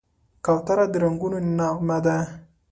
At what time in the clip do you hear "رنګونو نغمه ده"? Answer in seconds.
1.03-2.17